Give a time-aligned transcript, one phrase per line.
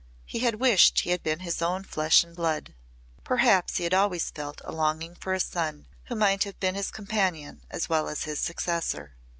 [0.25, 2.73] He had wished he had been his own flesh and blood.
[3.23, 6.89] Perhaps he had always felt a longing for a son who might have been his
[6.89, 9.13] companion as well as his successor.